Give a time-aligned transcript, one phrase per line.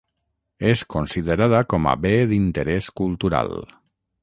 [0.69, 3.57] És considerada com a Bé d'Interés Cultural.